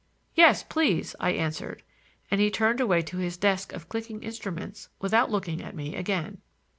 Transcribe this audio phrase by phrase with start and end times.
[0.33, 1.83] "Yes, please," I answered,
[2.31, 6.39] and he turned away to his desk of clicking instruments without looking at me again.